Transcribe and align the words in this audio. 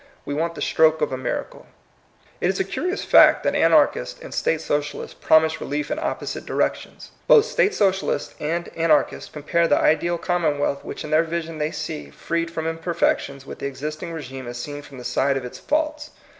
We 0.25 0.33
want 0.33 0.55
the 0.55 0.63
stroke 0.63 0.99
of 1.01 1.11
a 1.11 1.15
miracle. 1.15 1.67
It 2.39 2.49
is 2.49 2.59
a 2.59 2.63
curious 2.63 3.05
fact 3.05 3.43
that 3.43 3.53
Anarchists 3.53 4.19
and 4.19 4.33
State 4.33 4.59
Socialists 4.59 5.13
promise 5.13 5.61
relief 5.61 5.91
in 5.91 5.99
opposite 5.99 6.43
directions. 6.43 7.11
Both 7.27 7.45
State 7.45 7.75
Socialists 7.75 8.33
and 8.39 8.69
An 8.75 8.89
archists 8.89 9.31
compare 9.31 9.67
the 9.67 9.77
ideal 9.77 10.17
commonwealth 10.17 10.83
which 10.83 11.03
in 11.03 11.11
their 11.11 11.21
vision 11.21 11.59
they 11.59 11.69
see, 11.69 12.09
freed 12.09 12.49
from 12.49 12.65
imperfections, 12.65 13.45
with 13.45 13.59
the 13.59 13.67
existing 13.67 14.11
rSgime 14.11 14.47
as 14.47 14.57
seen 14.59 14.81
from 14.81 14.97
the 14.97 15.03
side 15.03 15.37
of 15.37 15.45
its 15.45 15.59
faults. 15.59 16.09